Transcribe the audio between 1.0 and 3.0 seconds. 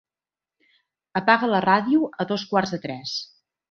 Apaga la ràdio a dos quarts de